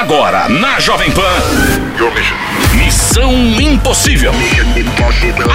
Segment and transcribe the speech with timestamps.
[0.00, 1.20] Agora, na Jovem Pan.
[2.74, 4.32] Missão Impossível.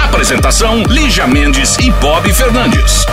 [0.04, 3.04] Apresentação: Lígia Mendes e Bob Fernandes.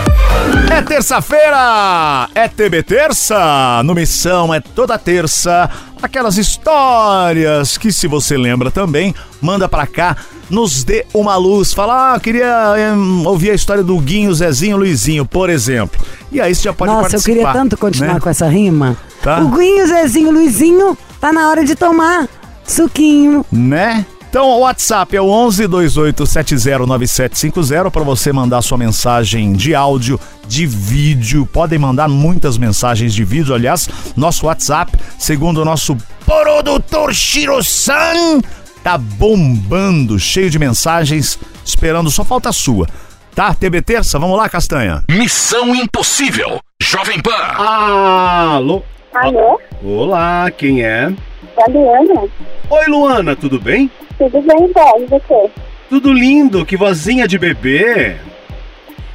[0.71, 2.29] É terça-feira!
[2.35, 3.81] É TB Terça!
[3.83, 5.67] No Missão é toda terça.
[6.03, 10.15] Aquelas histórias que, se você lembra também, manda pra cá,
[10.51, 11.73] nos dê uma luz.
[11.73, 15.99] Fala, ah, queria hum, ouvir a história do Guinho, Zezinho, Luizinho, por exemplo.
[16.31, 17.35] E aí você já pode Nossa, eu participar.
[17.35, 18.19] queria tanto continuar né?
[18.19, 18.95] com essa rima.
[19.23, 19.39] Tá.
[19.39, 22.27] O Guinho, Zezinho, Luizinho, tá na hora de tomar
[22.65, 23.45] suquinho.
[23.49, 24.05] Né?
[24.29, 29.73] Então, o WhatsApp é o 11 28 70 9750 para você mandar sua mensagem de
[29.73, 31.45] áudio, de vídeo.
[31.45, 33.55] Podem mandar muitas mensagens de vídeo.
[33.55, 35.95] Aliás, nosso WhatsApp, segundo o nosso
[36.25, 38.41] produtor Shiro-san,
[38.83, 42.11] tá bombando, cheio de mensagens, esperando.
[42.11, 42.85] Só falta a sua.
[43.33, 43.53] Tá?
[43.53, 44.19] TB Terça?
[44.19, 45.01] Vamos lá, Castanha.
[45.09, 46.59] Missão Impossível.
[46.81, 47.31] Jovem Pan.
[47.31, 48.83] Alô?
[49.13, 49.59] Alô?
[49.83, 51.13] Olá, quem é?
[51.57, 52.27] É a Luana?
[52.69, 53.89] Oi, Luana, tudo bem?
[54.17, 55.03] Tudo bem, Bob?
[55.03, 55.51] E você?
[55.89, 58.15] Tudo lindo, que vozinha de bebê.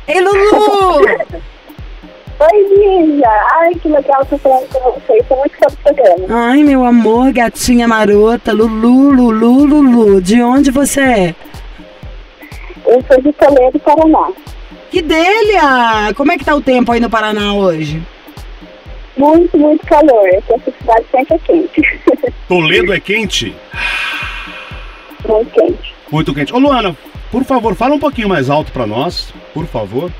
[0.06, 1.00] Ei, Lulu!
[2.40, 3.28] Oi, Lígia!
[3.54, 5.20] Ai, que legal estar falando com vocês.
[5.20, 6.26] Estou muito fã do programa.
[6.30, 10.20] Ai, meu amor, gatinha marota, Lulu, Lulu, Lulu.
[10.20, 11.34] De onde você é?
[12.86, 14.30] Eu sou de Toledo, Paraná.
[14.92, 16.14] Que delha!
[16.16, 18.00] Como é que tá o tempo aí no Paraná hoje?
[19.18, 20.28] Muito, muito calor.
[20.28, 22.00] Essa cidade sempre é quente.
[22.48, 23.54] Toledo é quente?
[25.28, 25.94] muito quente.
[26.10, 26.54] Muito quente.
[26.54, 26.96] Ô, Luana,
[27.30, 30.10] por favor, fala um pouquinho mais alto pra nós, por favor.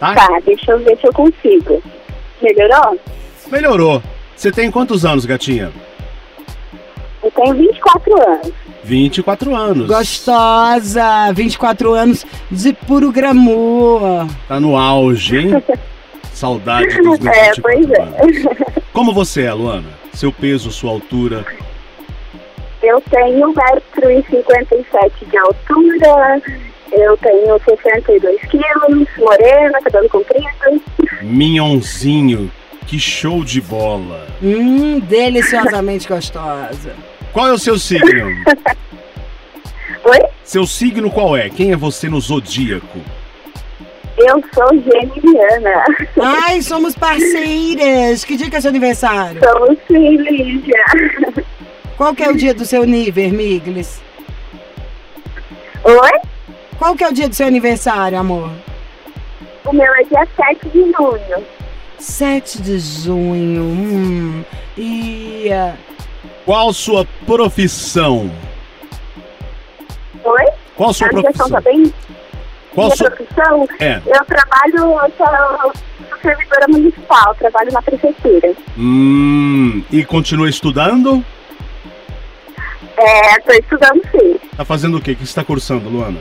[0.00, 0.14] Tá?
[0.14, 1.82] Tá, deixa eu ver se eu consigo.
[2.42, 2.98] Melhorou?
[3.50, 4.02] Melhorou.
[4.36, 5.72] Você tem quantos anos, gatinha?
[7.22, 8.52] Eu tenho 24 anos.
[8.84, 9.86] 24 anos.
[9.86, 11.32] Gostosa!
[11.32, 14.26] 24 anos de puro glamour.
[14.46, 15.50] Tá no auge, hein?
[16.38, 18.80] Saudade dos meus É, 24 pois é.
[18.92, 19.88] Como você é, Luana?
[20.14, 21.44] Seu peso, sua altura?
[22.80, 26.42] Eu tenho 1,57m de altura.
[26.92, 30.46] Eu tenho 62 quilos, morena, cabelo comprido.
[31.22, 32.50] Minhonzinho.
[32.86, 34.26] Que show de bola.
[34.40, 36.94] Hum, deliciosamente gostosa.
[37.32, 38.28] Qual é o seu signo?
[40.06, 40.20] Oi?
[40.44, 41.50] Seu signo qual é?
[41.50, 43.00] Quem é você no zodíaco?
[44.18, 45.84] Eu sou geminiana.
[46.20, 48.24] Ai, somos parceiras.
[48.24, 49.40] Que dia que é seu aniversário?
[49.42, 50.84] Somos sim, Lígia.
[51.96, 54.00] Qual que é o dia do seu nível, Miglis?
[55.84, 56.20] Oi?
[56.78, 58.50] Qual que é o dia do seu aniversário, amor?
[59.64, 61.44] O meu é dia 7 de junho.
[61.98, 63.62] 7 de junho.
[63.62, 64.44] Hum.
[64.76, 65.48] E.
[65.52, 65.74] ah,
[66.44, 68.30] Qual sua profissão?
[70.24, 70.44] Oi?
[70.76, 71.50] Qual sua a ligação profissão?
[71.50, 71.92] tá bem?
[72.74, 73.10] Qual sua...
[73.10, 73.68] profissão?
[73.80, 74.00] É.
[74.06, 75.72] Eu trabalho, eu sou
[76.22, 78.52] servidora municipal, trabalho na prefeitura.
[78.76, 81.24] Hum, e continua estudando?
[82.96, 84.38] É, tô estudando sim.
[84.56, 85.12] Tá fazendo o quê?
[85.12, 86.18] O que você tá cursando, Luana?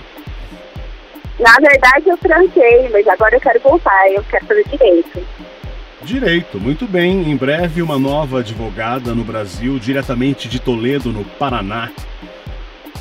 [1.39, 5.27] Na verdade eu tranquei, mas agora eu quero voltar, eu quero fazer direito.
[6.01, 7.29] Direito, muito bem.
[7.29, 11.91] Em breve, uma nova advogada no Brasil, diretamente de Toledo, no Paraná.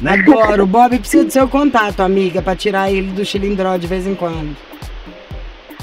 [0.01, 0.13] Né?
[0.13, 0.65] Adoro.
[0.65, 4.15] O Bob precisa do seu contato, amiga, pra tirar ele do chilindró de vez em
[4.15, 4.57] quando.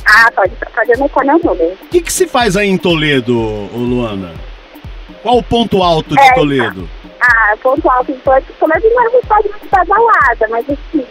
[0.05, 1.73] Ah, pode, pode anotar meu número.
[1.81, 3.33] O que, que se faz aí em Toledo,
[3.73, 4.33] Luana?
[5.21, 6.89] Qual o ponto alto de É, Toledo?
[7.21, 11.05] Ah, ponto alto em Porto Toledo não é uma cidade muito badalada, mas assim,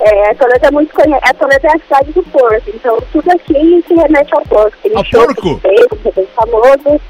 [0.00, 3.84] é, Toledo é muito conhecida, é, Toledo é a cidade do porco, então tudo aqui
[3.86, 4.76] se remete ao porco.
[4.82, 5.60] Tem Ao porco?
[5.60, 7.00] de é bem famoso.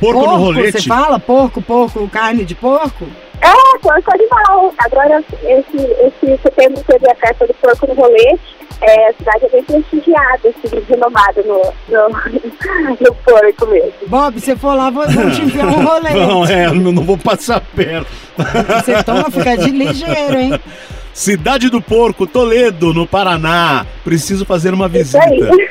[0.00, 0.88] Porco, no você rolete?
[0.88, 1.20] fala?
[1.20, 3.06] Porco, porco, carne de porco?
[3.40, 4.74] É, porco animal.
[4.78, 8.58] Agora, esse, esse setembro teve a festa do porco no rolete.
[8.80, 12.08] É, a cidade é bem prestigiada, assim, renomada no, no,
[13.00, 13.92] no porco mesmo.
[14.06, 16.10] Bob, se for lá, vou, vou te enviar um rolê.
[16.14, 18.06] Não, é, não, não vou passar perto.
[18.36, 20.60] Você toma, fica de ligeiro, hein?
[21.12, 23.84] Cidade do Porco, Toledo, no Paraná.
[24.04, 25.24] Preciso fazer uma Isso visita.
[25.24, 25.68] aí.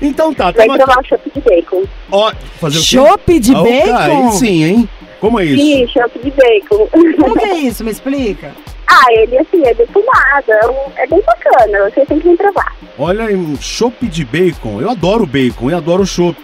[0.00, 0.98] Então tá, Vai tomar aqui.
[1.00, 1.82] um chopp de bacon.
[2.10, 2.86] Ó, fazer o quê?
[2.86, 4.28] Chopp de Ah, bacon?
[4.28, 4.88] aí sim, hein?
[5.20, 5.62] Como é isso?
[5.62, 6.86] Sim, chopp de bacon.
[7.20, 7.84] Como que é isso?
[7.84, 8.52] Me explica.
[8.88, 12.74] ah, ele assim, é defumado, é, um- é bem bacana, você tem que vir provar.
[12.98, 14.80] Olha, um chopp de bacon.
[14.80, 16.38] Eu adoro bacon e adoro chopp.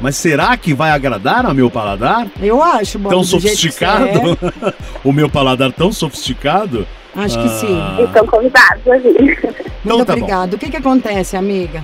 [0.00, 2.26] Mas será que vai agradar ao meu paladar?
[2.42, 3.10] Eu acho, Bob.
[3.10, 4.06] tão do jeito que sofisticado?
[4.06, 4.74] você é.
[5.04, 6.86] o meu paladar tão sofisticado?
[7.14, 7.80] Acho que sim.
[7.80, 8.02] Ah.
[8.02, 9.56] Estão convidados a vir.
[9.86, 10.18] Então Muito tá bom.
[10.22, 10.56] obrigada.
[10.56, 11.80] O que que acontece, amiga?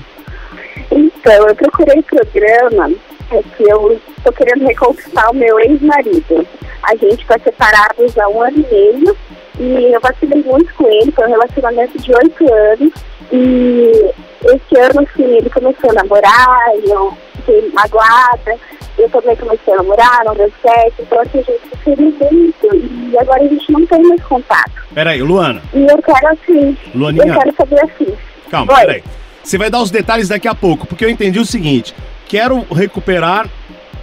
[0.90, 2.90] Então, eu procurei o programa,
[3.36, 6.46] é que eu tô querendo reconquistar o meu ex-marido.
[6.82, 9.16] A gente tá separados há um ano e meio
[9.58, 12.92] e eu vacilei muito com ele, foi um relacionamento de oito anos.
[13.30, 14.10] E
[14.44, 18.56] esse ano, assim, ele começou a namorar, e eu fiquei magoada.
[18.98, 20.94] Eu também comecei a namorar, não deu certo.
[21.00, 22.02] Então, assim, a gente se
[22.34, 22.76] muito.
[23.10, 24.72] E agora a gente não tem mais contato.
[24.94, 27.26] Peraí, Luana, E eu quero, assim, Luaninha.
[27.26, 28.14] eu quero saber assim.
[28.50, 28.80] calma, Oi.
[28.80, 29.04] peraí.
[29.42, 31.94] Você vai dar os detalhes daqui a pouco, porque eu entendi o seguinte:
[32.32, 33.46] quero recuperar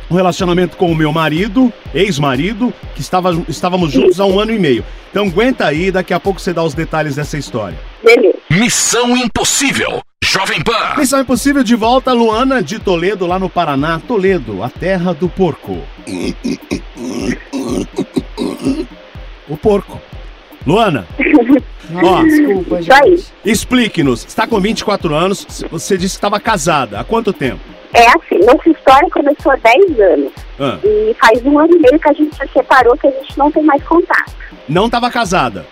[0.08, 4.60] um relacionamento com o meu marido, ex-marido, que estava, estávamos juntos há um ano e
[4.60, 4.86] meio.
[5.10, 7.78] Então aguenta aí, daqui a pouco você dá os detalhes dessa história.
[8.04, 8.38] Beleza.
[8.52, 10.04] Missão Impossível.
[10.24, 10.96] Jovem Pan.
[11.00, 14.00] Missão Impossível de volta, Luana de Toledo, lá no Paraná.
[14.00, 15.80] Toledo, a terra do porco.
[19.48, 20.00] O porco.
[20.68, 21.08] Luana,
[22.04, 23.26] ó, Desculpa, gente.
[23.44, 24.24] explique-nos.
[24.24, 27.00] Está com 24 anos, você disse que estava casada.
[27.00, 27.79] Há quanto tempo?
[27.94, 30.32] É assim, nossa história começou há 10 anos.
[30.60, 33.38] Ah, E faz um ano e meio que a gente se separou, que a gente
[33.38, 34.34] não tem mais contato.
[34.68, 35.66] não estava casada.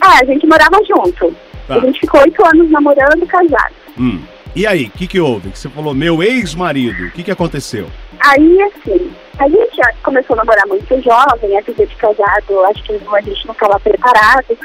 [0.00, 1.34] Ah, a gente morava junto.
[1.66, 1.74] Tá.
[1.76, 3.74] A gente ficou oito anos namorando e casado.
[3.98, 4.20] Hum.
[4.56, 5.50] E aí, o que, que houve?
[5.50, 7.06] Que você falou, meu ex-marido.
[7.06, 7.88] O que, que aconteceu?
[8.20, 12.84] Aí, assim, a gente já começou a namorar muito jovem, a vida de casado, acho
[12.84, 14.56] que a gente não estava preparado.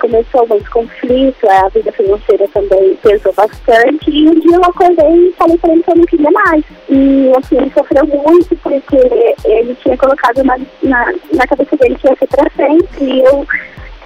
[0.00, 4.10] Começou muito conflito, a vida financeira também pesou bastante.
[4.10, 6.64] E um dia eu acordei e falei pra ele que eu não queria mais.
[6.88, 8.96] E, assim, ele sofreu muito porque
[9.44, 13.04] ele tinha colocado na, na, na cabeça dele que ia ser pra sempre.
[13.04, 13.46] E eu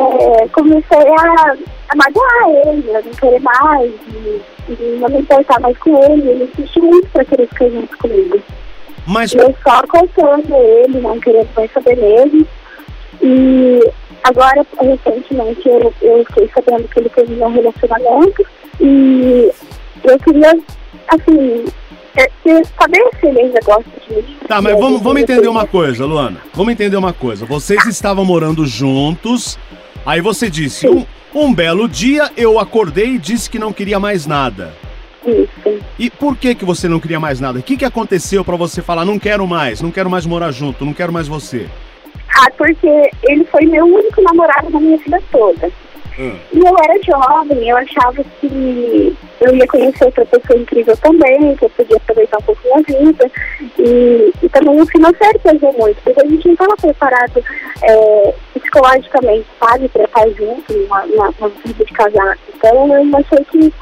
[0.01, 1.57] é, comecei a,
[1.89, 4.41] a magoar ele, a não querer mais, e,
[4.99, 6.29] não me importar mais com ele.
[6.29, 8.41] Ele insistiu muito pra querer ficar junto comigo.
[9.07, 12.47] Mas eu só contando ele, não querendo mais saber dele.
[13.23, 13.81] E
[14.25, 18.47] agora, recentemente, eu, eu fiquei sabendo que ele terminou um relacionamento.
[18.81, 19.51] E
[20.05, 20.59] eu queria,
[21.09, 21.65] assim,
[22.17, 22.31] é,
[22.79, 24.37] saber se ele ainda gosta de mim.
[24.47, 26.41] Tá, mas vamos, vamos entender uma coisa, Luana.
[26.55, 27.47] Vamos entender uma coisa.
[27.47, 29.59] Vocês estavam morando juntos,
[30.05, 34.27] aí você disse, um, um belo dia eu acordei e disse que não queria mais
[34.27, 34.75] nada.
[35.27, 35.85] Isso.
[35.99, 37.59] E por que que você não queria mais nada?
[37.59, 40.85] O que que aconteceu pra você falar, não quero mais, não quero mais morar junto,
[40.85, 41.67] não quero mais você?
[42.37, 45.71] Ah, porque ele foi meu único namorado na minha vida toda.
[46.21, 46.37] Ah.
[46.53, 51.65] E eu era jovem, eu achava que eu ia conhecer outra pessoa incrível também, que
[51.65, 53.31] eu podia aproveitar um pouco minha vida.
[53.79, 57.43] E, e também o financeiro pesou muito, porque a gente não estava preparado
[57.83, 62.39] é, psicologicamente, sabe, para estar junto numa, numa, numa vida de casado.
[62.55, 63.73] Então eu achei que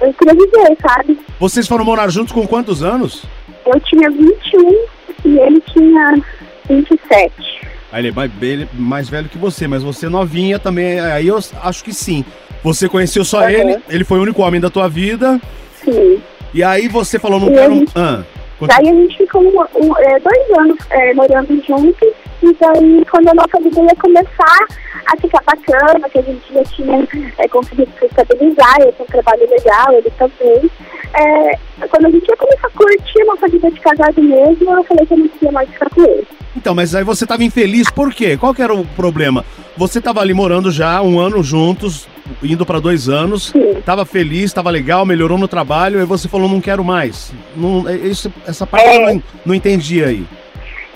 [0.00, 1.20] eu queria viver, sabe?
[1.38, 3.24] Vocês foram morar juntos com quantos anos?
[3.66, 4.84] Eu tinha 21
[5.26, 6.22] e ele tinha
[6.68, 7.71] 27.
[7.92, 10.98] Aí ele é mais, ele é mais velho que você, mas você é novinha também,
[10.98, 12.24] aí eu acho que sim.
[12.64, 13.48] Você conheceu só Uhum.
[13.50, 15.40] ele, ele foi o único homem da tua vida,
[15.84, 16.20] Sim.
[16.54, 17.74] e aí você falou, não E quero...
[17.74, 18.22] gente- Ah,
[18.68, 22.08] Daí a gente ficou um- um- é, dois anos é, morando juntos,
[22.42, 24.58] e daí quando a nossa vida ia começar
[25.06, 29.06] a ficar bacana, que a gente já tinha é, conseguido se estabilizar, eu tinha um
[29.12, 30.70] trabalho legal, ele também.
[31.14, 34.84] é, quando a gente ia começar a curtir a nossa vida de casado mesmo, eu
[34.84, 36.26] falei que eu não queria mais ficar com ele.
[36.56, 38.36] Então, mas aí você tava infeliz, por quê?
[38.38, 39.44] Qual que era o problema?
[39.76, 42.06] Você tava ali morando já um ano juntos,
[42.42, 43.80] indo pra dois anos, Sim.
[43.84, 47.32] tava feliz, tava legal, melhorou no trabalho, aí você falou, não quero mais.
[47.56, 48.96] Não, é- isso, essa parte É.
[48.96, 50.26] eu não, não entendi aí.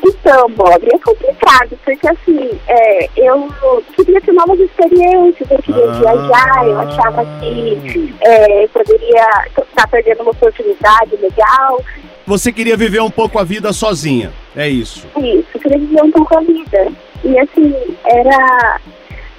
[0.09, 3.49] Então, Bob, é complicado, porque assim, é, eu
[3.97, 5.99] queria ter novas experiências, eu queria Ah.
[5.99, 11.83] viajar, eu achava que é, eu poderia estar perdendo uma oportunidade legal.
[12.27, 15.07] Você queria viver um pouco a vida sozinha, é isso.
[15.17, 16.89] Isso, eu queria viver um pouco a vida.
[17.25, 18.81] E assim, era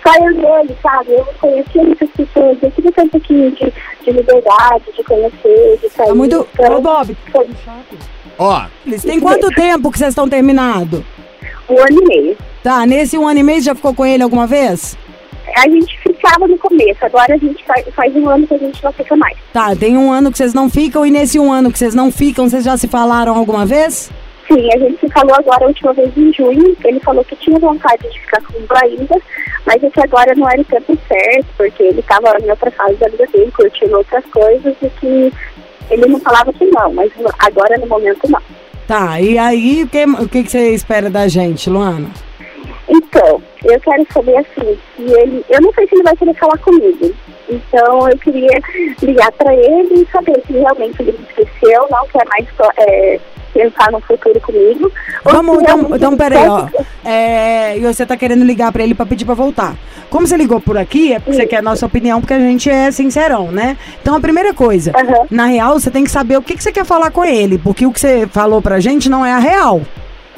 [0.07, 1.11] só eu e ele, sabe?
[1.11, 3.73] Eu não conhecia muitas pessoas, eu ter um pouquinho de,
[4.03, 6.07] de liberdade, de conhecer, de sair.
[6.07, 6.47] Tá muito.
[6.53, 7.47] Então, Ô, Bob, foi
[8.39, 11.03] Ó, eles têm quanto tempo que vocês estão terminados?
[11.69, 12.37] um ano e meio.
[12.63, 14.97] Tá, nesse um ano e meio já ficou com ele alguma vez?
[15.55, 18.83] A gente ficava no começo, agora a gente faz, faz um ano que a gente
[18.83, 19.37] não fica mais.
[19.53, 22.11] Tá, tem um ano que vocês não ficam e nesse um ano que vocês não
[22.11, 24.11] ficam, vocês já se falaram alguma vez?
[24.47, 26.75] Sim, a gente se falou agora a última vez em junho.
[26.83, 29.15] Ele falou que tinha vontade de ficar comigo ainda,
[29.65, 32.95] mas é que agora não era o tempo certo, porque ele estava em outra fase
[32.95, 35.33] da vida dele, curtindo outras coisas, e que
[35.89, 38.41] ele não falava que não, mas agora no momento não.
[38.87, 42.09] Tá, e aí o que, o que, que você espera da gente, Luana?
[42.87, 45.43] Então, eu quero saber assim, se ele.
[45.49, 47.13] Eu não sei se ele vai querer falar comigo.
[47.49, 48.59] Então eu queria
[49.01, 52.45] ligar para ele e saber se realmente ele me esqueceu, não quer mais
[52.77, 53.19] é,
[53.57, 54.91] pensar no futuro comigo.
[55.23, 56.67] Vamos, então, então peraí, ó.
[57.03, 59.75] É, e você tá querendo ligar pra ele pra pedir pra voltar.
[60.09, 61.49] Como você ligou por aqui, é porque você Isso.
[61.49, 63.77] quer a nossa opinião, porque a gente é sincerão, né?
[64.01, 65.25] Então a primeira coisa, Aham.
[65.29, 67.85] na real, você tem que saber o que, que você quer falar com ele, porque
[67.85, 69.81] o que você falou pra gente não é a real.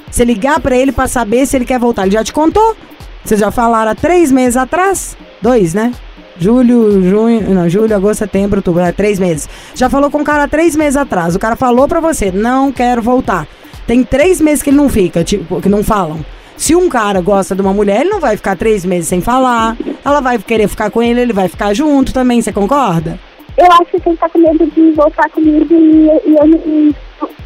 [0.09, 2.75] Você ligar pra ele pra saber se ele quer voltar, ele já te contou?
[3.23, 5.15] Vocês já falaram há três meses atrás?
[5.41, 5.91] Dois, né?
[6.39, 9.47] Julho, junho, não, julho, agosto, setembro, outubro, é três meses.
[9.75, 11.35] Já falou com o cara três meses atrás.
[11.35, 13.47] O cara falou pra você, não quero voltar.
[13.85, 16.23] Tem três meses que ele não fica, tipo, que não falam.
[16.55, 19.77] Se um cara gosta de uma mulher, ele não vai ficar três meses sem falar.
[20.03, 23.19] Ela vai querer ficar com ele, ele vai ficar junto também, você concorda?
[23.57, 26.95] Eu acho que ele tá com medo de voltar comigo e, e eu e,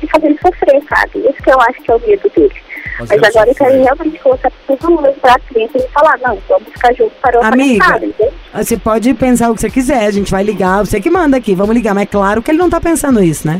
[0.01, 1.19] e fazer ele sofrer, sabe?
[1.19, 2.53] Isso que eu acho que é o medo dele.
[2.97, 6.67] Fazer Mas agora eu quero realmente colocar todo mundo pra frente e falar, não, vamos
[6.73, 7.85] ficar juntos para o Amiga.
[7.85, 8.32] passado, entende?
[8.55, 11.55] Você pode pensar o que você quiser, a gente vai ligar, você que manda aqui,
[11.55, 11.95] vamos ligar.
[11.95, 13.59] Mas é claro que ele não tá pensando isso, né?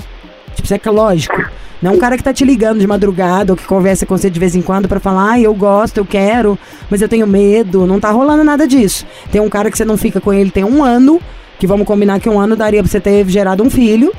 [0.55, 1.43] Tipo, isso é lógico.
[1.81, 4.29] Não é um cara que tá te ligando de madrugada ou que conversa com você
[4.29, 6.57] de vez em quando pra falar, ah, eu gosto, eu quero,
[6.89, 7.85] mas eu tenho medo.
[7.87, 9.05] Não tá rolando nada disso.
[9.31, 11.19] Tem um cara que você não fica com ele tem um ano,
[11.59, 14.13] que vamos combinar que um ano daria pra você ter gerado um filho.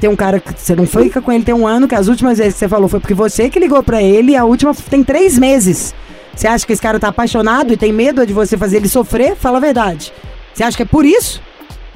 [0.00, 2.38] Tem um cara que você não fica com ele tem um ano, que as últimas
[2.38, 5.02] vezes que você falou foi porque você que ligou pra ele e a última tem
[5.02, 5.92] três meses.
[6.34, 9.36] Você acha que esse cara tá apaixonado e tem medo de você fazer ele sofrer?
[9.36, 10.12] Fala a verdade.
[10.52, 11.42] Você acha que é por isso?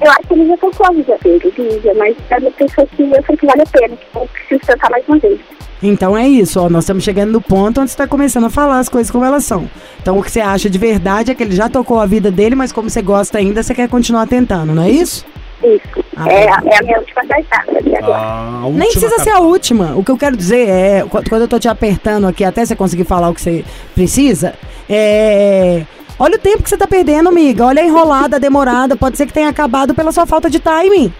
[0.01, 3.03] Eu acho que ele já tocou a vida dele, Lígia, mas é uma pessoa que
[3.03, 5.39] eu sei que vale a pena, que eu preciso tentar mais uma vez.
[5.81, 6.69] Então é isso, ó.
[6.69, 9.45] Nós estamos chegando no ponto onde você está começando a falar as coisas como elas
[9.45, 9.69] são.
[10.01, 12.55] Então o que você acha de verdade é que ele já tocou a vida dele,
[12.55, 15.25] mas como você gosta ainda, você quer continuar tentando, não é isso?
[15.63, 16.05] Isso.
[16.17, 18.17] Ah, é, a- é a minha última cartada até agora.
[18.17, 19.95] A Nem última precisa ser a última.
[19.95, 22.75] O que eu quero dizer é, qu- quando eu tô te apertando aqui até você
[22.75, 24.53] conseguir falar o que você precisa,
[24.89, 25.83] é.
[26.17, 27.65] Olha o tempo que você tá perdendo, amiga.
[27.65, 28.95] Olha a enrolada, a demorada.
[28.95, 31.11] Pode ser que tenha acabado pela sua falta de timing.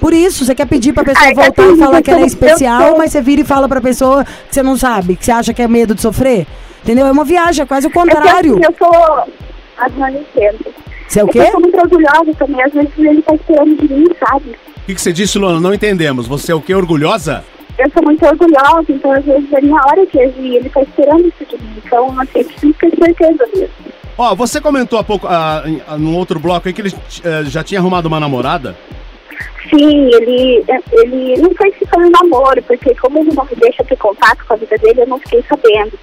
[0.00, 2.26] Por isso, você quer pedir pra pessoa Ai, voltar assim, e falar que ela é
[2.26, 5.54] especial, mas você vira e fala pra pessoa que você não sabe, que você acha
[5.54, 6.48] que é medo de sofrer.
[6.82, 7.06] Entendeu?
[7.06, 8.54] É uma viagem, é quase o É contrário.
[8.54, 9.24] assim, eu sou.
[9.78, 10.66] As entendo.
[11.08, 11.46] Você é o que quê?
[11.46, 14.50] Eu sou muito orgulhosa também, às vezes ele tá esperando de mim, sabe?
[14.50, 15.60] O que, que você disse, Luana?
[15.60, 16.26] Não entendemos.
[16.26, 16.74] Você é o quê?
[16.74, 17.44] Orgulhosa?
[17.78, 21.26] Eu sou muito orgulhosa, então às vezes é minha hora de agir, ele tá esperando
[21.26, 21.74] isso de mim.
[21.84, 23.74] Então, assim, eu preciso ter certeza mesmo.
[24.16, 26.92] Ó, você comentou há pouco, ah, em- ah, num outro bloco aí, que ele
[27.24, 28.76] eh, já tinha arrumado uma namorada.
[29.70, 33.82] Sim, ele, ele não sei se foi um namoro, porque como ele não me deixa
[33.82, 35.98] ter contato com a vida dele, eu não fiquei sabendo.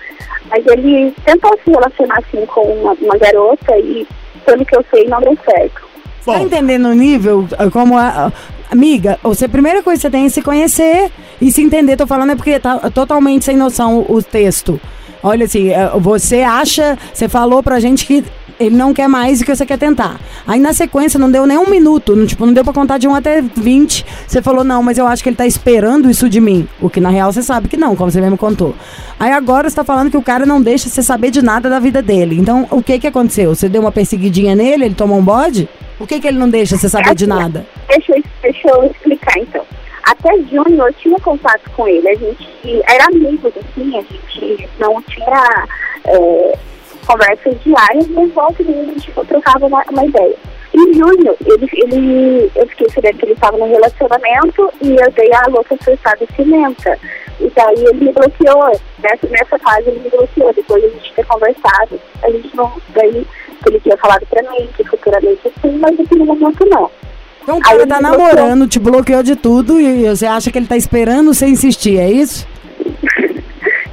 [0.49, 4.05] Mas ele tentou se relacionar assim com uma, uma garota e,
[4.45, 5.81] pelo que eu sei, não deu certo.
[6.25, 7.47] Tá Bom, entendendo o nível?
[7.57, 8.31] ah, Como a, a-
[8.71, 11.97] amiga, você, a primeira coisa que você tem é se conhecer e se entender.
[11.97, 14.79] Tô falando é porque tá totalmente sem noção o, o texto.
[15.23, 18.23] Olha assim, eh, você acha, você falou pra gente que
[18.59, 20.19] ele não quer mais e que você quer tentar.
[20.45, 23.07] Aí na sequência não deu nem um minuto, não, tipo, não deu pra contar de
[23.07, 24.05] 1 até 20.
[24.27, 26.67] Você falou, não, mas eu acho que ele tá esperando isso de mim.
[26.79, 28.75] O que na real você sabe que não, como você mesmo contou.
[29.19, 31.79] Aí agora você tá falando que o cara não deixa você saber de nada da
[31.79, 32.37] vida dele.
[32.39, 33.55] Então, o que que aconteceu?
[33.55, 35.67] Você deu uma perseguidinha nele, ele tomou um bode?
[35.99, 37.65] O que que ele não deixa você saber de nada?
[37.87, 39.63] Deixa deixa eu explicar então.
[40.03, 45.01] Até junho eu tinha contato com ele, a gente era amigos, assim, a gente não
[45.03, 45.67] tinha
[46.05, 46.57] é,
[47.05, 50.35] conversas diárias, mas volta e a gente trocava uma, uma ideia.
[50.73, 55.29] Em junho, ele, ele, eu fiquei sabendo que ele estava num relacionamento e eu dei
[55.33, 56.97] a louca surtada cimenta.
[57.41, 58.79] E daí ele me bloqueou.
[58.99, 61.99] Nessa, nessa fase ele me bloqueou, depois a gente ter conversado.
[62.23, 62.71] A gente não.
[62.89, 63.27] Daí
[63.67, 66.89] ele tinha falado pra mim que futuramente sim, mas naquele momento não.
[67.43, 70.67] Então o cara ele tá namorando, te bloqueou de tudo e você acha que ele
[70.67, 72.47] tá esperando você insistir, é isso?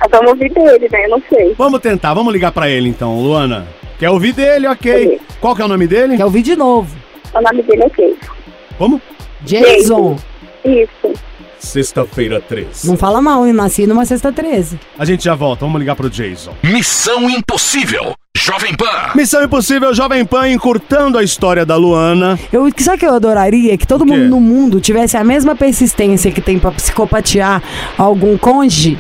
[0.01, 1.07] Nós vamos ouvir dele, né?
[1.07, 1.55] Eu não sei.
[1.57, 3.67] vamos tentar, vamos ligar pra ele então, Luana.
[3.99, 4.67] Quer ouvir dele?
[4.69, 5.09] Ok.
[5.09, 5.19] Sim.
[5.41, 6.17] Qual que é o nome dele?
[6.17, 6.97] Quer ouvir de novo.
[7.35, 8.33] O nome dele é Jason.
[8.79, 9.03] Como?
[9.43, 10.17] Jason.
[10.65, 11.13] Isso.
[11.59, 12.85] Sexta-feira 3.
[12.85, 14.79] Não fala mal, eu nasci numa sexta 13.
[14.99, 16.55] A gente já volta, vamos ligar pro Jason.
[16.63, 18.15] Missão Impossível.
[18.37, 19.11] Jovem Pan.
[19.15, 22.39] Missão Impossível Jovem Pan encurtando a história da Luana.
[22.53, 23.77] Eu, sabe o que eu adoraria?
[23.77, 27.63] Que todo mundo no mundo tivesse a mesma persistência que tem pra psicopatear
[27.99, 28.99] algum cônjuge,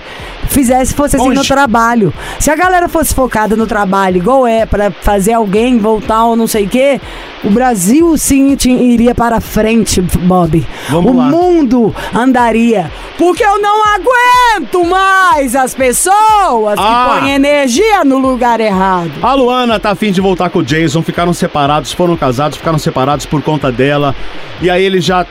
[0.48, 2.12] fizesse, fosse assim no trabalho.
[2.38, 6.46] Se a galera fosse focada no trabalho, igual é, pra fazer alguém voltar ou não
[6.46, 7.00] sei o quê,
[7.44, 10.66] o Brasil sim iria para frente, Bob.
[10.88, 11.24] Vamos o lá.
[11.26, 12.90] mundo andaria.
[13.16, 17.10] Porque eu não aguento mais as pessoas Ah.
[17.14, 19.10] que põem energia no lugar errado.
[19.22, 23.26] A Luana tá afim de voltar com o Jason, ficaram separados, foram casados, ficaram separados
[23.26, 24.14] por conta dela.
[24.60, 25.24] E aí ele já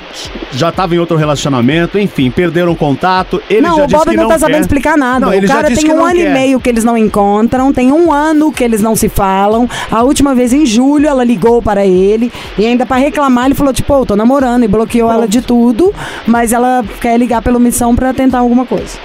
[0.51, 3.41] já tava em outro relacionamento, enfim, perderam contato.
[3.49, 4.61] Ele não, já o Bob não, não tá sabendo quer.
[4.61, 5.06] explicar nada.
[5.19, 6.33] Não, o cara tem um não ano e quer.
[6.33, 9.69] meio que eles não encontram, tem um ano que eles não se falam.
[9.91, 13.73] A última vez em julho ela ligou para ele e ainda para reclamar ele falou
[13.73, 15.93] tipo, "Ô, tô namorando e bloqueou ela de tudo,
[16.25, 18.97] mas ela quer ligar pela missão para tentar alguma coisa.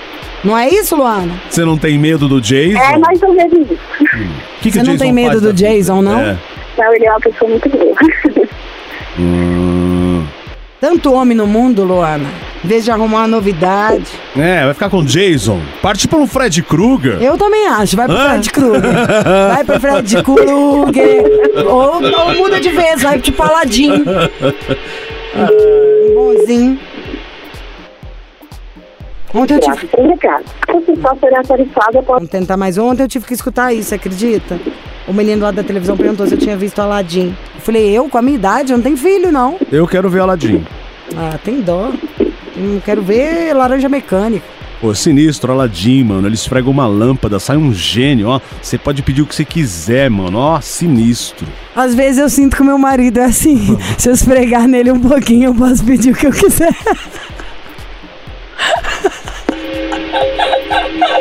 [0.45, 1.33] Não é isso, Luana?
[1.49, 2.79] Você não tem medo do Jason?
[2.79, 3.75] É mais ou menos isso.
[4.03, 5.53] O que que Você não tem medo do?
[5.53, 6.19] Jason, não?
[6.19, 6.37] É.
[6.75, 7.95] Então ele é uma pessoa muito boa.
[9.19, 10.25] Hum.
[10.81, 12.29] Tanto homem no mundo, Luana.
[12.65, 14.07] Em vez de arrumar uma novidade.
[14.37, 15.61] É, vai ficar com Jason.
[15.81, 17.21] Parte um Fred Krueger.
[17.21, 17.97] Eu também acho.
[17.97, 18.29] Vai pro Hã?
[18.29, 18.83] Fred Krueger.
[19.55, 21.67] Vai pro Fred Krueger.
[21.67, 24.05] Ou, ou muda de vez, vai tipo Aladdin.
[25.35, 26.79] Um bonzinho.
[29.35, 29.87] Ontem eu tive.
[29.87, 30.19] Pode
[32.07, 32.79] Vamos tentar mais.
[32.79, 34.61] Ontem eu tive que escutar isso, acredita?
[35.09, 37.35] O menino lá da televisão perguntou se eu tinha visto Aladdin.
[37.55, 39.57] Eu falei, eu, com a minha idade, eu não tenho filho, não.
[39.71, 40.65] Eu quero ver Aladdin.
[41.17, 41.91] Ah, tem dó.
[42.57, 44.45] Não quero ver laranja mecânica.
[44.81, 46.27] Pô, sinistro, Aladdin, mano.
[46.27, 48.41] Ele esfrega uma lâmpada, sai um gênio, ó.
[48.61, 50.39] Você pode pedir o que você quiser, mano.
[50.39, 51.47] Ó, sinistro.
[51.75, 53.79] Às vezes eu sinto que o meu marido é assim.
[53.97, 56.75] Se eu esfregar nele um pouquinho, eu posso pedir o que eu quiser.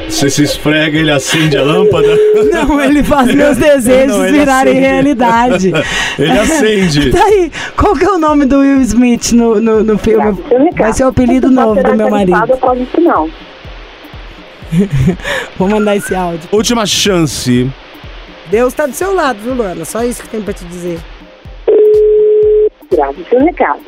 [0.07, 2.07] Você se esfrega, ele acende a lâmpada.
[2.51, 4.88] Não, ele faz meus desejos Não, virarem acende.
[4.88, 5.73] realidade.
[6.19, 7.11] Ele acende.
[7.11, 10.38] Tá aí, qual que é o nome do Will Smith no, no, no filme?
[10.77, 12.57] Vai ser o apelido novo do meu marido.
[12.57, 13.29] Pode isso não.
[15.57, 16.50] Vou mandar esse áudio.
[16.51, 17.69] Última chance.
[18.50, 19.85] Deus tá do seu lado, viu, Luana?
[19.85, 21.00] Só isso que tem pra te dizer.
[22.91, 23.79] Grave seu recado.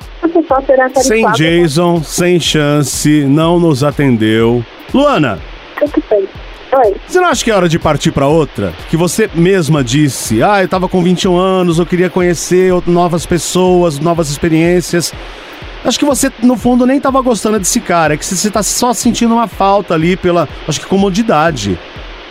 [0.66, 1.02] Será tarifada.
[1.02, 4.64] Sem Jason, sem chance, não nos atendeu.
[4.94, 5.40] Luana,
[6.10, 6.28] Bem.
[6.76, 6.96] Oi.
[7.08, 8.74] você não acha que é hora de partir pra outra?
[8.90, 14.00] Que você mesma disse, ah, eu tava com 21 anos, eu queria conhecer novas pessoas,
[14.00, 15.14] novas experiências.
[15.86, 18.14] Acho que você, no fundo, nem tava gostando desse cara.
[18.16, 21.78] É que você tá só sentindo uma falta ali pela, acho que, comodidade.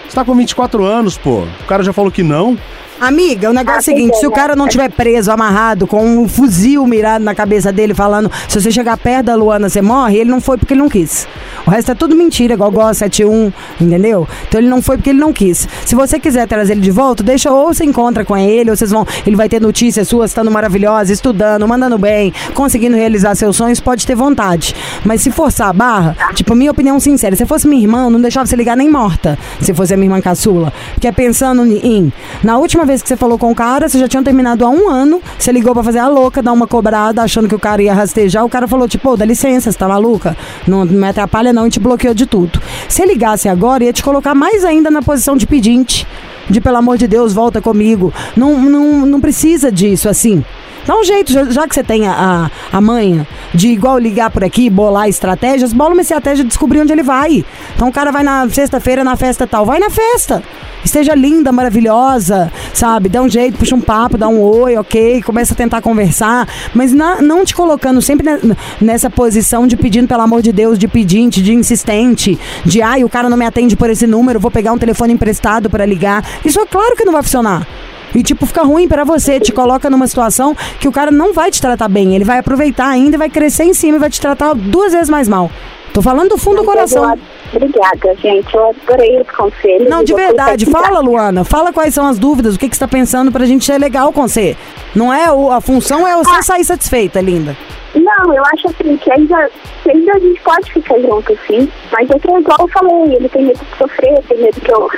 [0.08, 1.42] Você tá com 24 anos, pô.
[1.60, 2.58] O cara já falou que não.
[3.00, 6.04] Amiga, o negócio é o Ah, seguinte: se o cara não tiver preso, amarrado, com
[6.04, 10.18] um fuzil mirado na cabeça dele, falando se você chegar perto da Luana, você morre,
[10.18, 11.26] ele não foi porque ele não quis.
[11.66, 14.26] O resto é tudo mentira, igual Gó 71, entendeu?
[14.48, 15.68] Então ele não foi porque ele não quis.
[15.84, 18.90] Se você quiser trazer ele de volta, deixa ou você encontra com ele, ou vocês
[18.90, 19.06] vão.
[19.26, 24.06] Ele vai ter notícias suas, estando maravilhosa, estudando, mandando bem, conseguindo realizar seus sonhos, pode
[24.06, 24.74] ter vontade.
[25.04, 28.20] Mas se forçar a barra, tipo, minha opinião sincera, se fosse minha irmã, eu não
[28.20, 30.72] deixava você ligar nem morta, se fosse a minha irmã caçula.
[30.94, 32.12] Porque é pensando em.
[32.42, 34.88] Na última vez que você falou com o cara, você já tinha terminado há um
[34.90, 37.94] ano, você ligou pra fazer a louca, dar uma cobrada, achando que o cara ia
[37.94, 40.36] rastejar, o cara falou, tipo, "Ô, dá licença, você tá maluca?
[40.66, 42.60] Não, não me atrapalha não, e te bloqueou de tudo.
[42.88, 46.06] Se ligasse agora, ia te colocar mais ainda na posição de pedinte.
[46.50, 48.12] De pelo amor de Deus, volta comigo.
[48.36, 50.44] Não, não, não precisa disso, assim.
[50.84, 54.42] Dá um jeito, já, que você tem a, a, a manha de igual ligar por
[54.42, 57.44] aqui, bolar estratégias, bola uma estratégia de descobrir onde ele vai.
[57.76, 60.42] Então o cara vai na sexta-feira na festa tal, vai na festa.
[60.84, 63.08] Esteja linda, maravilhosa, sabe?
[63.08, 66.92] Dá um jeito, puxa um papo, dá um oi, ok, começa a tentar conversar, mas
[66.92, 70.88] na- não te colocando sempre ne- nessa posição de pedindo, pelo amor de Deus, de
[70.88, 74.72] pedinte, de insistente, de ai, o cara não me atende por esse número, vou pegar
[74.72, 76.24] um telefone emprestado para ligar.
[76.44, 77.66] Isso é claro que não vai funcionar.
[78.14, 81.50] E, tipo, fica ruim pra você, te coloca numa situação que o cara não vai
[81.50, 82.14] te tratar bem.
[82.14, 85.26] Ele vai aproveitar ainda vai crescer em cima e vai te tratar duas vezes mais
[85.28, 85.50] mal.
[85.92, 87.14] Tô falando do fundo do coração.
[87.52, 88.54] Obrigada, gente.
[88.54, 89.88] Eu adorei os conselhos.
[89.88, 90.64] Não, de verdade.
[90.64, 90.86] pesquisar.
[90.86, 91.44] Fala, Luana.
[91.44, 94.12] Fala quais são as dúvidas, o que, que você tá pensando pra gente ser legal
[94.12, 94.56] com você.
[94.94, 97.56] Não é o, a função é você sair satisfeita, linda.
[97.94, 99.50] Não, eu acho assim que ainda,
[99.86, 101.68] ainda a gente pode ficar junto, sim.
[101.90, 104.72] Mas é que é igual eu falei, ele tem medo de sofrer, tem medo que,
[104.72, 104.88] eu,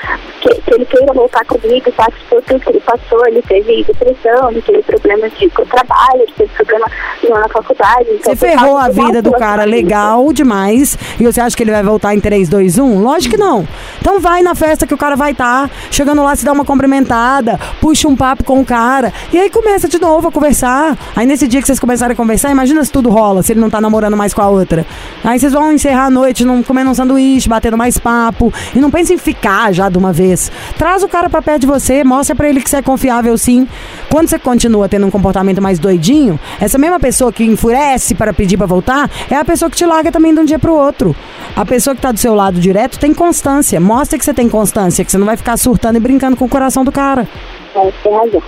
[0.41, 2.07] que, que ele queira voltar comigo, tá?
[2.29, 6.51] Por tudo que ele passou, ele teve depressão, ele teve problemas de, trabalho, ele teve
[6.55, 6.87] problema
[7.23, 8.07] na faculdade.
[8.11, 11.83] Então, Você ferrou a vida do cara legal demais e você acha que ele vai
[11.83, 13.03] voltar em 3, 2, 1?
[13.03, 13.67] Lógico que não.
[14.01, 17.59] Então vai na festa que o cara vai estar, chegando lá se dá uma cumprimentada,
[17.81, 20.97] puxa um papo com o cara e aí começa de novo a conversar.
[21.17, 23.71] Aí nesse dia que vocês começarem a conversar, imagina se tudo rola, se ele não
[23.71, 24.87] tá namorando mais com a outra.
[25.23, 28.91] Aí vocês vão encerrar a noite num, comendo um sanduíche, batendo mais papo e não
[28.91, 30.51] pense em ficar já de uma vez.
[30.77, 33.67] Traz o cara pra perto de você, mostra pra ele que você é confiável sim.
[34.11, 38.57] Quando você continua tendo um comportamento mais doidinho, essa mesma pessoa que enfurece para pedir
[38.57, 41.15] pra voltar é a pessoa que te larga também de um dia pro outro.
[41.57, 43.81] A pessoa que tá do seu lado direto tem constância.
[43.81, 46.49] Mostra que você tem constância, que você não vai ficar surtando e brincando com o
[46.49, 47.29] coração do cara.
[47.75, 48.43] Você tem razão.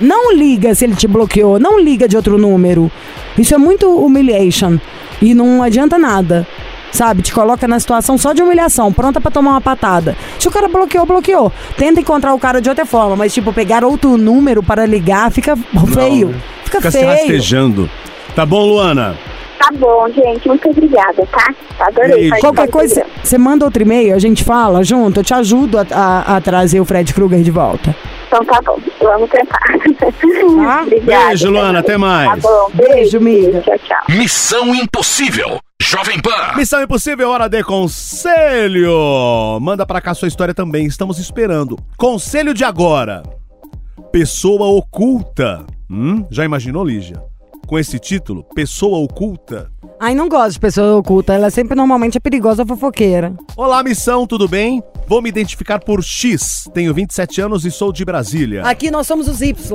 [0.00, 2.90] Não liga se ele te bloqueou, não liga de outro número.
[3.36, 4.78] Isso é muito humiliation
[5.20, 6.46] e não adianta nada.
[6.90, 10.16] Sabe, te coloca na situação só de humilhação, pronta pra tomar uma patada.
[10.38, 11.52] Se o cara bloqueou, bloqueou.
[11.76, 15.54] Tenta encontrar o cara de outra forma, mas tipo, pegar outro número para ligar fica
[15.92, 16.34] feio.
[16.64, 17.10] Fica, Fica se feio.
[17.10, 17.90] rastejando.
[18.34, 19.16] Tá bom, Luana?
[19.58, 20.48] Tá bom, gente.
[20.48, 21.52] Muito obrigada, tá?
[21.80, 22.30] Adorei.
[22.40, 26.36] Qualquer coisa, você manda outro e-mail, a gente fala junto, eu te ajudo a, a-
[26.36, 27.94] a trazer o Fred Krueger de volta.
[28.28, 28.78] Então tá bom.
[29.00, 29.58] Vamos tentar.
[29.58, 30.82] Tá?
[30.82, 31.28] Obrigada.
[31.28, 31.78] Beijo, Luana.
[31.80, 32.42] Até mais.
[32.42, 32.70] Tá bom.
[32.74, 33.60] Beijo, amiga.
[33.62, 34.16] Tchau, tchau.
[34.16, 35.58] Missão Impossível.
[35.80, 36.54] Jovem Pan.
[36.56, 39.58] Missão Impossível, hora de conselho.
[39.60, 41.78] Manda pra cá sua história também, estamos esperando.
[41.96, 43.22] Conselho de agora.
[44.12, 45.64] Pessoa oculta.
[45.90, 46.26] Hum?
[46.30, 47.22] Já imaginou, Lígia?
[47.66, 51.34] Com esse título, Pessoa Oculta, Ai, não gosto de pessoa oculta.
[51.34, 53.34] Ela sempre normalmente é perigosa fofoqueira.
[53.56, 54.80] Olá, missão, tudo bem?
[55.08, 56.68] Vou me identificar por X.
[56.72, 58.62] Tenho 27 anos e sou de Brasília.
[58.64, 59.72] Aqui nós somos os Ys.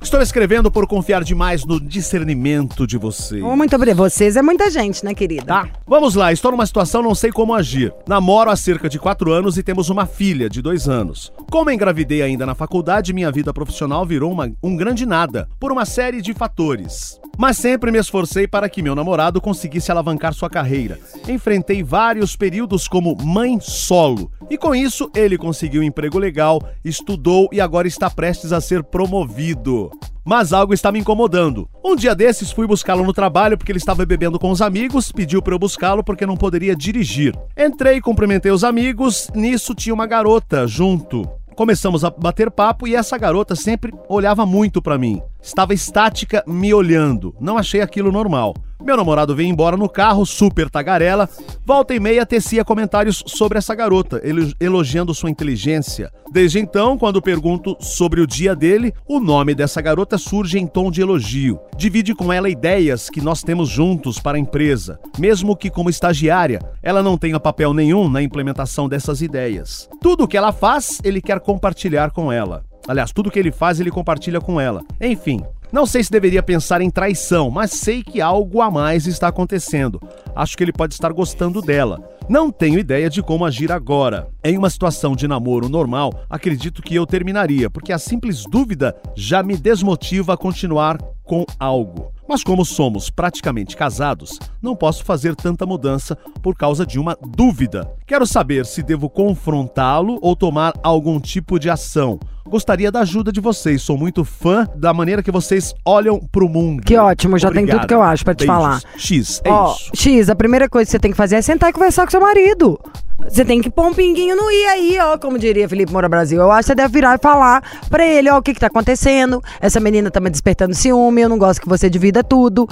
[0.00, 3.42] Estou escrevendo por confiar demais no discernimento de vocês.
[3.42, 3.98] Oh, muito obrigada.
[4.08, 5.44] Vocês é muita gente, né, querida?
[5.44, 6.32] Tá, vamos lá.
[6.32, 7.92] Estou numa situação, não sei como agir.
[8.08, 11.30] Namoro há cerca de 4 anos e temos uma filha de 2 anos.
[11.50, 15.84] Como engravidei ainda na faculdade, minha vida profissional virou uma- um grande nada, por uma
[15.84, 17.20] série de fatores.
[17.36, 20.98] Mas sempre me esforcei para que meu namorado conseguisse alavancar sua carreira.
[21.28, 24.30] Enfrentei vários períodos como mãe solo.
[24.48, 28.84] E com isso, ele conseguiu um emprego legal, estudou e agora está prestes a ser
[28.84, 29.90] promovido.
[30.24, 31.68] Mas algo está me incomodando.
[31.84, 35.42] Um dia desses fui buscá-lo no trabalho porque ele estava bebendo com os amigos, pediu
[35.42, 37.36] para eu buscá-lo porque não poderia dirigir.
[37.56, 41.28] Entrei, cumprimentei os amigos, nisso tinha uma garota junto.
[41.54, 45.22] Começamos a bater papo e essa garota sempre olhava muito pra mim.
[45.40, 47.32] Estava estática me olhando.
[47.40, 48.54] Não achei aquilo normal.
[48.84, 51.26] Meu namorado veio embora no carro, super tagarela.
[51.64, 56.12] Volta e meia tecia comentários sobre essa garota, elo- elogiando sua inteligência.
[56.30, 60.90] Desde então, quando pergunto sobre o dia dele, o nome dessa garota surge em tom
[60.90, 61.58] de elogio.
[61.78, 66.60] Divide com ela ideias que nós temos juntos para a empresa, mesmo que como estagiária,
[66.82, 69.88] ela não tenha papel nenhum na implementação dessas ideias.
[69.98, 72.62] Tudo o que ela faz, ele quer compartilhar com ela.
[72.86, 74.82] Aliás, tudo que ele faz, ele compartilha com ela.
[75.00, 75.40] Enfim,
[75.72, 80.00] não sei se deveria pensar em traição, mas sei que algo a mais está acontecendo.
[80.34, 82.02] Acho que ele pode estar gostando dela.
[82.28, 84.28] Não tenho ideia de como agir agora.
[84.46, 89.42] Em uma situação de namoro normal, acredito que eu terminaria, porque a simples dúvida já
[89.42, 92.12] me desmotiva a continuar com algo.
[92.28, 97.90] Mas como somos praticamente casados, não posso fazer tanta mudança por causa de uma dúvida.
[98.06, 102.20] Quero saber se devo confrontá-lo ou tomar algum tipo de ação.
[102.46, 103.80] Gostaria da ajuda de vocês.
[103.80, 106.82] Sou muito fã da maneira que vocês olham pro mundo.
[106.82, 108.54] Que ótimo, já tem tudo que eu acho pra te Beijos.
[108.54, 108.82] falar.
[108.98, 109.90] X, é Ó, isso.
[109.94, 112.20] X, a primeira coisa que você tem que fazer é sentar e conversar com seu
[112.20, 112.78] marido.
[113.22, 116.40] Você tem que pôr um pinguinho no i aí, ó, como diria Felipe Moura Brasil.
[116.40, 118.66] Eu acho que você deve virar e falar pra ele, ó, o que que tá
[118.66, 119.42] acontecendo.
[119.60, 122.68] Essa menina tá me despertando ciúme, eu não gosto que você divida tudo.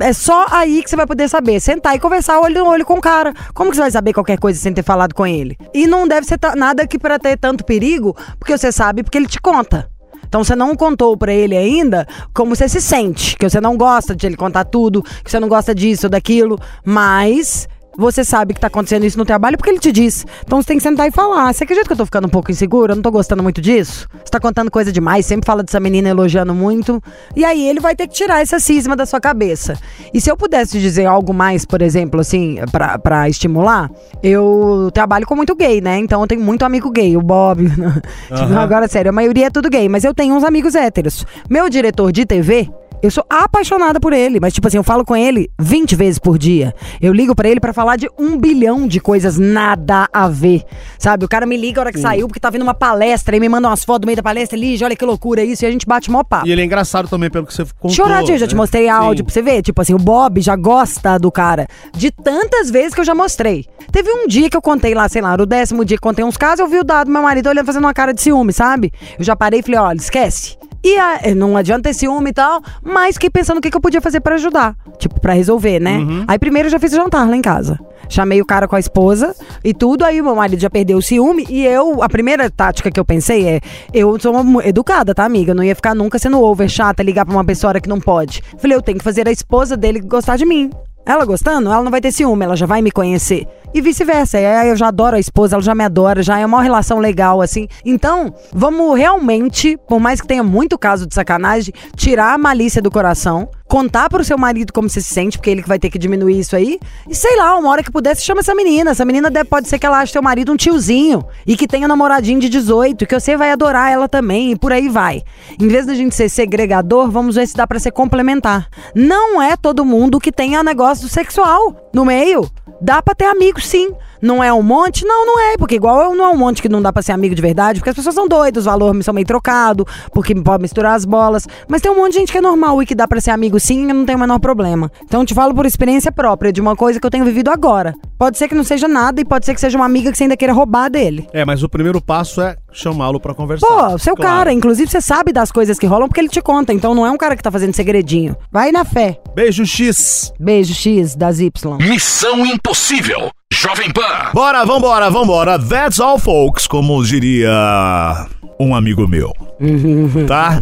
[0.00, 1.60] É só aí que você vai poder saber.
[1.60, 3.32] Sentar e conversar olho no olho com o cara.
[3.54, 5.56] Como que você vai saber qualquer coisa sem ter falado com ele?
[5.72, 9.26] E não deve ser nada que pra ter tanto perigo, porque você sabe, porque ele
[9.28, 9.88] te conta.
[10.26, 14.16] Então você não contou pra ele ainda como você se sente, que você não gosta
[14.16, 18.60] de ele contar tudo, que você não gosta disso ou daquilo, mas você sabe que
[18.60, 20.26] tá acontecendo isso no trabalho porque ele te diz.
[20.44, 21.52] Então você tem que sentar e falar.
[21.52, 22.92] Você acredita que eu tô ficando um pouco insegura?
[22.92, 24.08] Eu não tô gostando muito disso?
[24.12, 27.02] Você tá contando coisa demais, sempre fala dessa menina elogiando muito.
[27.36, 29.78] E aí ele vai ter que tirar essa cisma da sua cabeça.
[30.12, 33.90] E se eu pudesse dizer algo mais, por exemplo, assim, pra, pra estimular,
[34.22, 35.98] eu trabalho com muito gay, né?
[35.98, 37.64] Então eu tenho muito amigo gay, o Bob.
[38.34, 41.24] Tipo, agora, sério, a maioria é tudo gay, mas eu tenho uns amigos héteros.
[41.48, 42.70] Meu diretor de TV,
[43.04, 46.38] eu sou apaixonada por ele, mas tipo assim, eu falo com ele 20 vezes por
[46.38, 46.74] dia.
[47.02, 50.62] Eu ligo pra ele pra falar de um bilhão de coisas nada a ver.
[50.98, 51.26] Sabe?
[51.26, 53.46] O cara me liga a hora que saiu porque tá vindo uma palestra e me
[53.46, 55.84] manda umas fotos no meio da palestra, Lige, olha que loucura isso, e a gente
[55.84, 56.48] bate mó papo.
[56.48, 57.90] E ele é engraçado também, pelo que você contou.
[57.90, 58.56] Choradinho, já te né?
[58.56, 59.24] mostrei áudio Sim.
[59.24, 59.60] pra você ver.
[59.60, 61.66] Tipo assim, o Bob já gosta do cara.
[61.94, 63.66] De tantas vezes que eu já mostrei.
[63.92, 66.38] Teve um dia que eu contei lá, sei lá, no décimo dia que contei uns
[66.38, 68.90] casos, eu vi o dado do meu marido olhando, fazendo uma cara de ciúme, sabe?
[69.18, 70.56] Eu já parei e falei, olha, esquece.
[70.84, 73.76] E a- eh, não adianta ter ciúme e tal, mas fiquei pensando o que, que
[73.76, 74.76] eu podia fazer pra ajudar.
[74.98, 75.96] Tipo, pra resolver, né?
[75.96, 76.24] Uhum.
[76.28, 77.80] Aí primeiro eu já fiz o jantar lá em casa.
[78.06, 81.02] Chamei o cara com a esposa e tudo, aí o meu marido já perdeu o
[81.02, 81.46] ciúme.
[81.48, 83.60] E eu, a primeira tática que eu pensei é:
[83.94, 85.52] eu sou uma educada, tá, amiga?
[85.52, 88.42] Eu não ia ficar nunca sendo over chata, ligar pra uma pessoa que não pode.
[88.58, 90.70] Falei, eu tenho que fazer a esposa dele gostar de mim.
[91.06, 93.46] Ela gostando, ela não vai ter ciúme, ela já vai me conhecer.
[93.74, 94.38] E vice-versa.
[94.40, 97.68] Eu já adoro a esposa, ela já me adora, já é uma relação legal, assim.
[97.84, 102.90] Então, vamos realmente, por mais que tenha muito caso de sacanagem, tirar a malícia do
[102.90, 105.98] coração, contar pro seu marido como você se sente, porque ele que vai ter que
[105.98, 106.78] diminuir isso aí.
[107.08, 108.90] E sei lá, uma hora que puder, você chama essa menina.
[108.90, 112.40] Essa menina pode ser que ela ache seu marido um tiozinho e que tenha namoradinho
[112.40, 115.22] de 18, que você vai adorar ela também, e por aí vai.
[115.60, 118.68] Em vez da gente ser segregador, vamos ver se dá pra ser complementar.
[118.94, 122.48] Não é todo mundo que tenha negócio sexual no meio.
[122.80, 123.90] Dá pra ter amigo, sim.
[124.24, 125.04] Não é um monte?
[125.04, 125.56] Não, não é.
[125.58, 127.78] Porque igual eu não é um monte que não dá pra ser amigo de verdade,
[127.78, 131.46] porque as pessoas são doidas, os valores são meio trocados, porque pode misturar as bolas.
[131.68, 133.60] Mas tem um monte de gente que é normal e que dá pra ser amigo
[133.60, 134.90] sim e não tem o menor problema.
[135.04, 137.94] Então eu te falo por experiência própria, de uma coisa que eu tenho vivido agora.
[138.18, 140.24] Pode ser que não seja nada e pode ser que seja uma amiga que você
[140.24, 141.28] ainda queira roubar dele.
[141.32, 143.66] É, mas o primeiro passo é chamá-lo pra conversar.
[143.66, 144.36] Pô, seu Claro.
[144.36, 147.10] cara, inclusive você sabe das coisas que rolam porque ele te conta, então não é
[147.10, 148.34] um cara que tá fazendo segredinho.
[148.50, 149.20] Vai na fé.
[149.34, 150.32] Beijo X.
[150.38, 151.78] Beijo X das Y.
[151.78, 153.30] Missão Impossível.
[153.52, 154.30] Jovem Pan.
[154.32, 155.58] Bora, vambora, vambora.
[155.58, 158.26] That's all, folks, como diria
[158.60, 159.32] um amigo meu.
[160.26, 160.58] Tá?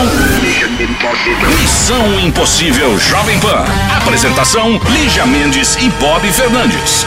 [1.61, 3.65] Missão Impossível Jovem Pan.
[3.97, 7.07] Apresentação: Lígia Mendes e Bob Fernandes.